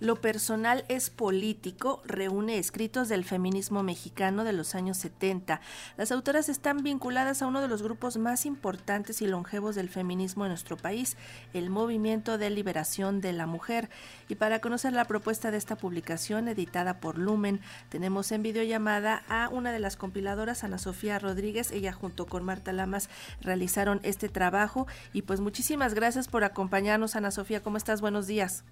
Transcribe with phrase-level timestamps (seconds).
[0.00, 5.60] Lo personal es político reúne escritos del feminismo mexicano de los años 70.
[5.96, 10.44] Las autoras están vinculadas a uno de los grupos más importantes y longevos del feminismo
[10.44, 11.16] en nuestro país,
[11.52, 13.90] el Movimiento de Liberación de la Mujer.
[14.28, 19.48] Y para conocer la propuesta de esta publicación editada por Lumen, tenemos en videollamada a
[19.48, 21.72] una de las compiladoras, Ana Sofía Rodríguez.
[21.72, 23.10] Ella junto con Marta Lamas
[23.40, 24.86] realizaron este trabajo.
[25.12, 27.64] Y pues muchísimas gracias por acompañarnos, Ana Sofía.
[27.64, 28.00] ¿Cómo estás?
[28.00, 28.62] Buenos días.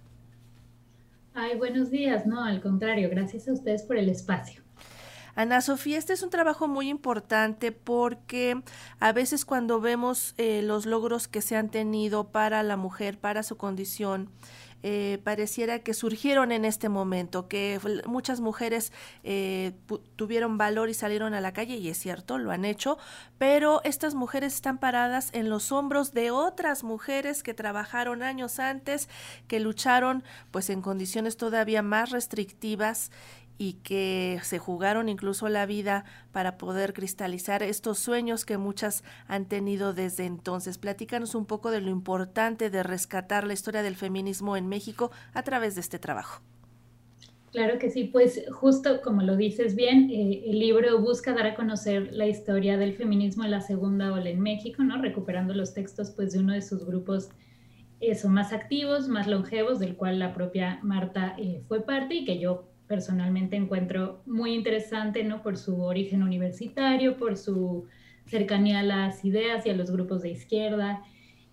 [1.39, 2.25] Ay, buenos días.
[2.25, 4.63] No, al contrario, gracias a ustedes por el espacio.
[5.35, 8.63] Ana Sofía, este es un trabajo muy importante porque
[9.01, 13.43] a veces cuando vemos eh, los logros que se han tenido para la mujer, para
[13.43, 14.31] su condición,
[14.89, 18.93] eh, pareciera que surgieron en este momento, que muchas mujeres
[19.25, 19.73] eh,
[20.15, 22.97] tuvieron valor y salieron a la calle, y es cierto, lo han hecho,
[23.37, 29.09] pero estas mujeres están paradas en los hombros de otras mujeres que trabajaron años antes,
[29.49, 30.23] que lucharon
[30.53, 33.11] pues en condiciones todavía más restrictivas
[33.59, 39.47] y que se jugaron incluso la vida para poder cristalizar estos sueños que muchas han
[39.47, 40.79] tenido desde entonces.
[40.79, 45.43] Platícanos un poco de lo importante de rescatar la historia del feminismo en México a
[45.43, 46.43] través de este trabajo.
[47.53, 51.55] Claro que sí, pues justo como lo dices bien, eh, el libro busca dar a
[51.55, 55.01] conocer la historia del feminismo en la segunda ola en México, ¿no?
[55.01, 57.31] Recuperando los textos pues de uno de sus grupos
[58.01, 62.39] eso, más activos, más longevos, del cual la propia Marta eh, fue parte y que
[62.39, 65.43] yo personalmente encuentro muy interesante, ¿no?
[65.43, 67.87] Por su origen universitario, por su
[68.27, 71.03] cercanía a las ideas y a los grupos de izquierda,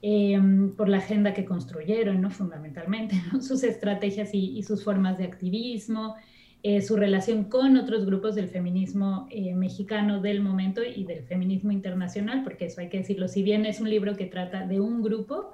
[0.02, 2.30] em, por la agenda que construyeron, ¿no?
[2.30, 6.16] Fundamentalmente, Sus estrategias y, sus formas de activismo,
[6.62, 11.72] eh, su relación con otros grupos del feminismo eh, mexicano del momento y del feminismo
[11.72, 15.02] internacional, porque eso hay que decirlo, si bien es un libro que trata de un
[15.02, 15.52] grupo,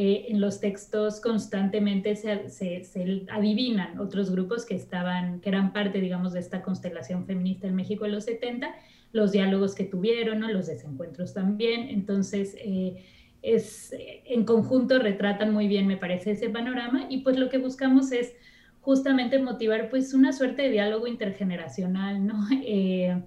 [0.00, 6.00] eh, en los textos constantemente se, se, adivinan otros grupos que estaban, que eran parte,
[6.00, 8.72] digamos, de esta constelación feminista en México en los 70,
[9.10, 10.52] los diálogos que tuvieron, ¿no?
[10.52, 11.88] los desencuentros también.
[11.88, 13.02] Entonces, eh,
[13.42, 13.92] es,
[14.24, 18.36] en conjunto retratan muy bien, me parece, ese panorama y pues lo que buscamos es
[18.80, 22.46] justamente motivar pues una suerte de diálogo intergeneracional, ¿no?
[22.64, 23.20] Eh,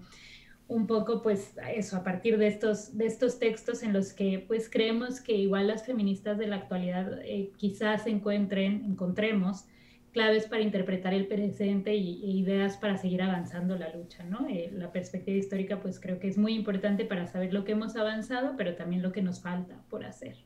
[0.71, 4.69] un poco pues eso, a partir de estos, de estos textos en los que pues
[4.69, 9.65] creemos que igual las feministas de la actualidad eh, quizás encuentren, encontremos
[10.13, 14.47] claves para interpretar el presente y, e ideas para seguir avanzando la lucha, ¿no?
[14.47, 17.97] Eh, la perspectiva histórica pues creo que es muy importante para saber lo que hemos
[17.97, 20.37] avanzado, pero también lo que nos falta por hacer.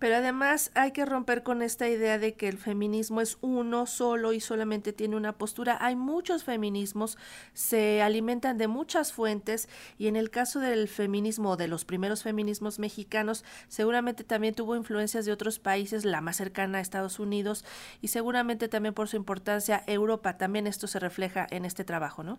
[0.00, 4.32] Pero además hay que romper con esta idea de que el feminismo es uno solo
[4.32, 5.76] y solamente tiene una postura.
[5.78, 7.18] Hay muchos feminismos,
[7.52, 9.68] se alimentan de muchas fuentes
[9.98, 15.26] y en el caso del feminismo, de los primeros feminismos mexicanos, seguramente también tuvo influencias
[15.26, 17.66] de otros países, la más cercana a Estados Unidos
[18.00, 20.38] y seguramente también por su importancia Europa.
[20.38, 22.38] También esto se refleja en este trabajo, ¿no?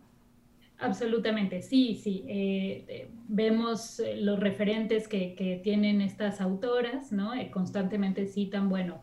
[0.81, 2.25] Absolutamente, sí, sí.
[2.27, 7.31] Eh, eh, vemos eh, los referentes que, tienen estas autoras, ¿no?
[7.51, 9.01] constantemente citan, bueno,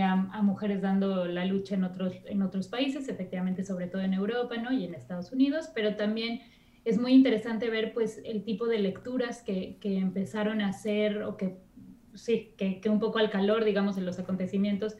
[0.00, 4.56] a, mujeres dando la lucha en otros, en otros países, efectivamente, sobre todo en Europa,
[4.56, 4.72] ¿no?
[4.72, 6.40] Y en Estados Unidos, pero también
[6.84, 11.58] es muy interesante ver, pues, el tipo de lecturas que, empezaron a hacer o que,
[12.14, 14.96] sí, que, que un poco al calor, digamos, de los acontecimientos,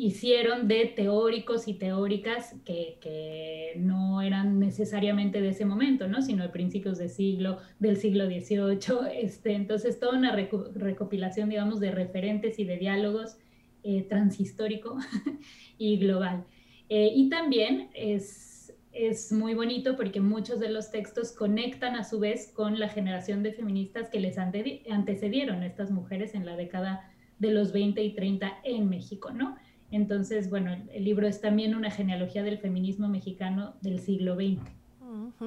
[0.00, 6.22] hicieron de teóricos y teóricas que, que, no eran necesariamente de ese momento, ¿no?
[6.22, 8.78] sino de principios de siglo, del siglo XVIII.
[9.20, 13.36] Este, entonces, toda una recopilación, digamos, de referentes y de diálogos
[13.82, 14.98] eh, transhistórico
[15.78, 16.44] y global.
[16.88, 22.18] Eh, y también es, es muy bonito porque muchos de los textos conectan a su
[22.18, 27.12] vez con la generación de feministas que les antecedieron a estas mujeres en la década
[27.38, 29.56] de los 20 y 30 en México, ¿no?
[29.90, 34.80] Entonces, bueno, el libro es también una genealogía del feminismo mexicano del siglo XX.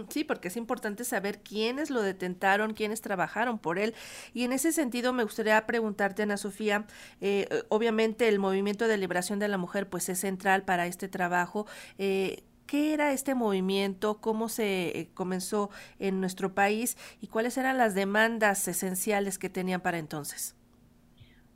[0.09, 3.93] Sí, porque es importante saber quiénes lo detentaron, quiénes trabajaron por él.
[4.33, 6.85] Y en ese sentido me gustaría preguntarte, Ana Sofía,
[7.21, 11.65] eh, obviamente el movimiento de liberación de la mujer pues es central para este trabajo.
[11.97, 14.19] Eh, ¿Qué era este movimiento?
[14.19, 15.69] ¿Cómo se eh, comenzó
[15.99, 16.97] en nuestro país?
[17.21, 20.55] ¿Y cuáles eran las demandas esenciales que tenían para entonces?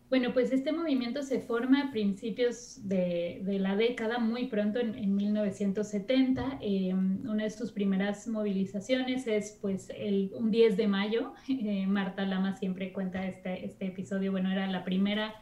[0.10, 6.60] Bueno, pues este movimiento se forma a principios de, la década, muy pronto, en, 1970.
[6.62, 11.34] Eh, una de sus primeras movilizaciones es pues el, un 10 de mayo.
[11.50, 14.32] Eh, Marta Lama siempre cuenta este, este episodio.
[14.32, 15.34] Bueno, era la primera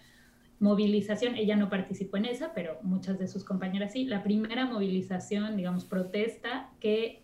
[0.60, 4.06] movilización, ella no participó en esa, pero muchas de sus compañeras sí.
[4.06, 7.22] La primera movilización, digamos, protesta que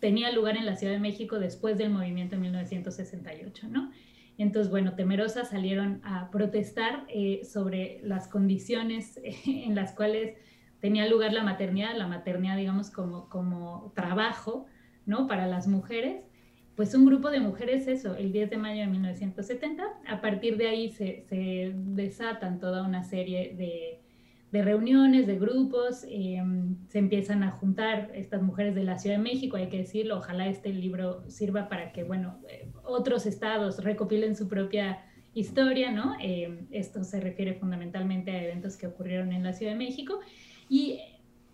[0.00, 3.92] tenía lugar en la Ciudad de México después del movimiento de 1968, ¿no?
[4.36, 10.36] Entonces, bueno, temerosas salieron a protestar eh, sobre las condiciones en las cuales
[10.80, 14.66] tenía lugar la maternidad, la maternidad, digamos, como, como trabajo,
[15.06, 15.26] ¿no?
[15.26, 16.24] Para las mujeres.
[16.76, 20.68] Pues un grupo de mujeres, eso, el 10 de mayo de 1970, a partir de
[20.68, 24.03] ahí se, se desatan toda una serie de,
[24.54, 29.22] de reuniones, de grupos, em, se empiezan a juntar estas mujeres de la Ciudad de
[29.22, 34.36] México, hay que decirlo, ojalá este libro sirva para que, bueno, eh, otros estados recopilen
[34.36, 35.00] su propia
[35.34, 36.14] historia, ¿no?
[36.20, 40.20] Em, esto se refiere fundamentalmente a eventos que ocurrieron en la Ciudad de México
[40.68, 41.00] y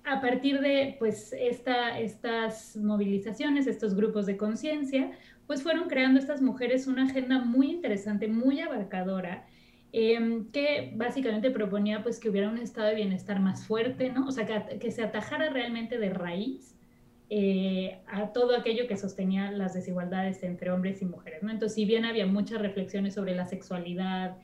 [0.04, 5.12] a partir de, pues, esta, estas movilizaciones, estos grupos de conciencia,
[5.46, 9.46] pues fueron creando estas mujeres una agenda muy interesante, muy abarcadora,
[9.92, 14.28] Em, que básicamente proponía pues que hubiera un estado de bienestar más fuerte, ¿no?
[14.28, 16.76] O sea, que, se atajara realmente de raíz
[17.28, 21.42] eh, a todo aquello que sostenía las desigualdades entre hombres y mujeres.
[21.42, 24.36] Entonces, si bien había muchas reflexiones sobre la sexualidad,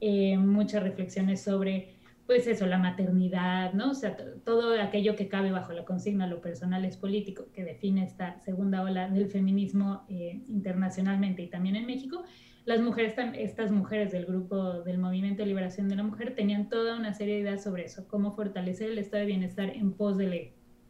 [0.00, 1.90] eh, muchas reflexiones sobre,
[2.26, 3.90] pues eso, la maternidad, ¿no?
[3.92, 8.04] O sea, todo aquello que cabe bajo la consigna lo personal es político, que define
[8.04, 12.24] esta segunda ola del feminismo eh, internacionalmente y también en México,
[12.64, 16.96] las mujeres, estas mujeres del grupo del Movimiento de Liberación de la Mujer tenían toda
[16.96, 20.26] una serie de ideas sobre eso, cómo fortalecer el estado de bienestar en pos de
[20.26, 20.36] la,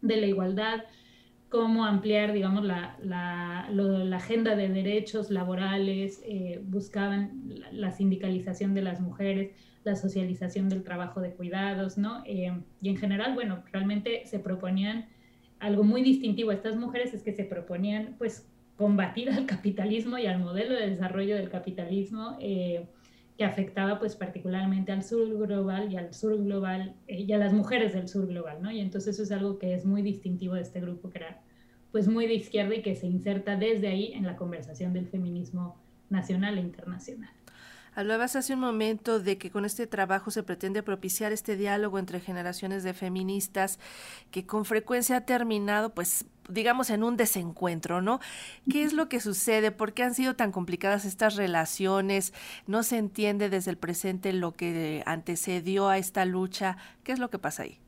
[0.01, 0.85] de la igualdad,
[1.49, 8.83] cómo ampliar, digamos, la, la, la agenda de derechos laborales, eh, buscaban la, sindicalización de
[8.83, 9.53] las mujeres,
[9.85, 12.23] la socialización del trabajo de cuidados, ¿no?
[12.27, 12.53] Eh,
[12.83, 15.07] y en general, bueno, realmente se proponían
[15.61, 20.27] algo muy distintivo a estas mujeres, es que se proponían, pues, combatir al capitalismo y
[20.27, 22.87] al modelo de desarrollo del capitalismo eh,
[23.37, 27.53] que afectaba pues particularmente al sur global y al sur global eh, y a las
[27.53, 28.71] mujeres del sur global, ¿no?
[28.71, 31.41] Y entonces eso es algo que es muy distintivo de este grupo que era
[31.93, 35.81] pues muy de izquierda y que se inserta desde ahí en la conversación del feminismo
[36.11, 37.31] nacional e internacional.
[37.95, 42.21] Hablabas hace un momento de que con este trabajo se pretende propiciar este diálogo entre
[42.21, 43.79] generaciones de feministas
[44.31, 48.21] que con frecuencia ha terminado, pues, digamos, en un desencuentro, ¿no?
[48.71, 49.73] ¿Qué es lo que sucede?
[49.73, 52.33] ¿Por qué han sido tan complicadas estas relaciones?
[52.67, 56.77] ¿No se entiende desde el presente lo que antecedió a esta lucha?
[57.05, 57.79] ¿Qué es lo que pasa ahí?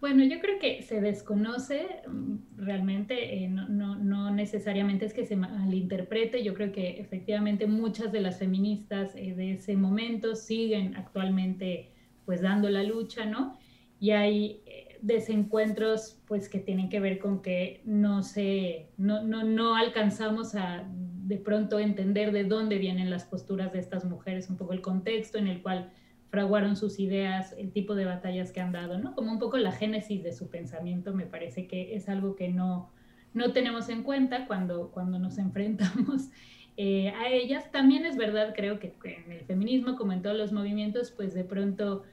[0.00, 5.34] Bueno, yo creo que se desconoce mm, realmente, eh, no, no, necesariamente es que se
[5.34, 11.90] malinterprete, yo creo que efectivamente muchas de las feministas eh, de ese momento siguen actualmente
[12.26, 13.58] pues dando la lucha, ¿no?
[13.98, 19.44] Y hay eh, desencuentros pues que tienen que ver con que no se, no, no,
[19.44, 20.84] no alcanzamos a
[21.28, 25.36] de pronto entender de dónde vienen las posturas de estas mujeres, un poco el contexto
[25.38, 25.90] en el cual
[26.30, 29.14] fraguaron sus ideas, el tipo de batallas que han dado, ¿no?
[29.14, 32.90] Como un poco la génesis de su pensamiento, me parece que es algo que no,
[33.34, 36.30] no tenemos en cuenta cuando, cuando nos enfrentamos
[36.76, 37.70] eh, a ellas.
[37.72, 41.44] También es verdad, creo que en el feminismo, como en todos los movimientos, pues de
[41.44, 42.04] pronto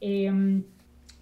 [0.00, 0.64] em,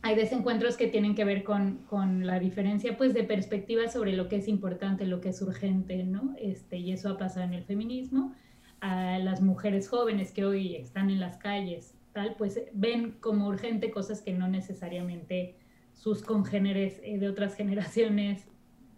[0.06, 4.28] hay desencuentros que tienen que ver con, con, la diferencia pues de perspectiva sobre lo
[4.28, 6.34] que es importante, lo que es urgente, ¿no?
[6.38, 8.34] Este, y eso ha pasado en el feminismo.
[8.80, 11.96] A las mujeres jóvenes que hoy están en las calles
[12.38, 15.56] pues ven como urgente cosas que no necesariamente
[15.92, 18.46] sus congéneres eh, de otras generaciones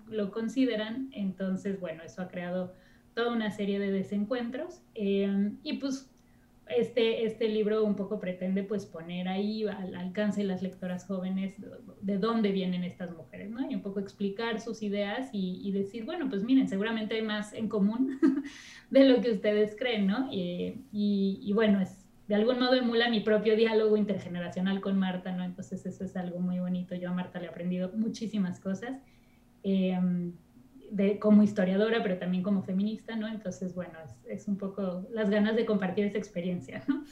[0.08, 1.10] lo consideran.
[1.12, 2.72] Entonces, bueno, eso ha creado
[3.14, 4.82] toda una serie de desencuentros.
[4.94, 6.10] Em, y pues
[6.76, 11.54] este, este libro un poco pretende pues poner ahí al alcance de las lectoras jóvenes
[12.00, 13.70] de, dónde vienen estas mujeres, ¿no?
[13.70, 17.68] Y un poco explicar sus ideas y, decir, bueno, pues miren, seguramente hay más en
[17.68, 18.18] común
[18.90, 20.28] de lo que ustedes creen, ¿no?
[20.30, 25.44] y, y bueno, es, de algún modo emula mi propio diálogo intergeneracional con Marta, ¿no?
[25.44, 26.94] Entonces eso es algo muy bonito.
[26.94, 29.00] Yo a Marta le he aprendido muchísimas cosas,
[29.62, 30.34] em,
[30.90, 33.28] de, como historiadora, pero también como feminista, ¿no?
[33.28, 37.04] Entonces, bueno, es, es un poco las ganas de compartir esa experiencia, ¿no?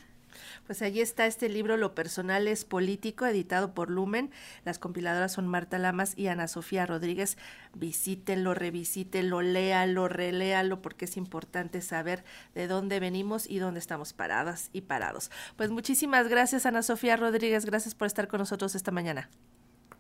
[0.66, 4.30] Pues allí está este libro, Lo personal es político, editado por Lumen.
[4.64, 7.37] Las compiladoras son Marta Lamas y Ana Sofía Rodríguez.
[7.75, 14.71] Visítenlo, revisítenlo, léalo, reléalo, porque es importante saber de dónde venimos y dónde estamos paradas
[14.73, 15.30] y parados.
[15.56, 17.64] Pues muchísimas gracias, Ana Sofía Rodríguez.
[17.64, 19.28] Gracias por estar con nosotros esta mañana.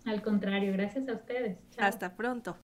[0.04, 1.58] Al contrario, gracias a ustedes.
[1.78, 2.54] Hasta pronto.